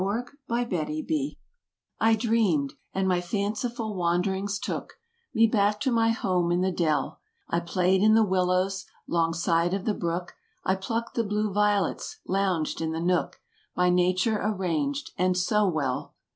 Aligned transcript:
THE 0.01 0.07
OLD 0.07 0.29
MULBERRY 0.49 1.03
TREE 1.07 1.39
I 1.99 2.15
dreamed, 2.15 2.73
and 2.91 3.07
my 3.07 3.21
fanciful 3.21 3.93
wanderings 3.93 4.57
took 4.57 4.93
Me 5.35 5.45
back 5.45 5.79
to 5.81 5.91
my 5.91 6.09
home 6.09 6.51
in 6.51 6.61
the 6.61 6.71
dell; 6.71 7.19
I 7.47 7.59
played 7.59 8.01
in 8.01 8.15
the 8.15 8.25
willows 8.25 8.87
'longside 9.07 9.75
of 9.75 9.85
the 9.85 9.93
brook; 9.93 10.33
I 10.65 10.73
plucked 10.73 11.13
the 11.13 11.23
blue 11.23 11.53
violets; 11.53 12.17
lounged 12.25 12.81
in 12.81 12.93
the 12.93 12.99
nook 12.99 13.41
By 13.75 13.91
nature 13.91 14.39
arranged, 14.43 15.11
and 15.19 15.37
so 15.37 15.67
well. 15.67 16.15